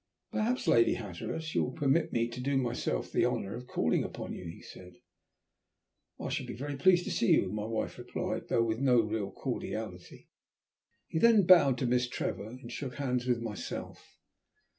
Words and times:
"Perhaps, 0.31 0.67
Lady 0.67 0.95
Hatteras, 0.95 1.53
you 1.53 1.63
will 1.63 1.73
permit 1.73 2.11
me 2.11 2.27
to 2.27 2.41
do 2.41 2.57
myself 2.57 3.11
the 3.11 3.23
honour 3.23 3.55
of 3.55 3.67
calling 3.67 4.03
upon 4.03 4.33
you?" 4.33 4.45
he 4.45 4.63
said. 4.63 4.93
"We 6.17 6.31
shall 6.31 6.47
be 6.47 6.55
very 6.55 6.75
pleased 6.75 7.03
to 7.05 7.11
see 7.11 7.33
you," 7.33 7.51
my 7.51 7.65
wife 7.65 7.99
replied, 7.99 8.47
though 8.47 8.63
with 8.63 8.79
no 8.79 9.01
real 9.01 9.29
cordiality. 9.29 10.31
He 11.07 11.19
then 11.19 11.45
bowed 11.45 11.77
to 11.77 11.85
Miss 11.85 12.07
Trevor, 12.09 12.47
and 12.49 12.71
shook 12.71 12.95
hands 12.95 13.27
with 13.27 13.41
myself. 13.41 14.17